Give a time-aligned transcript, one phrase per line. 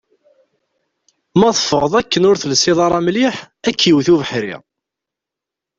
[1.39, 3.35] Ma teffɣeḍ akken ur telsiḍ ara mliḥ,
[3.67, 4.55] ad k-iwet ubeḥri.